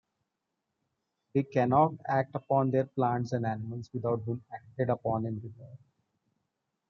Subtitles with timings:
[1.35, 5.77] They cannot act upon their plants and animals without being acted upon in return.